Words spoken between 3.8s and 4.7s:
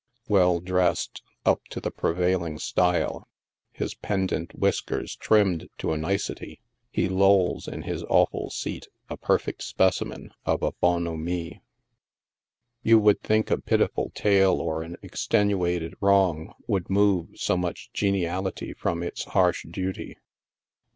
pendant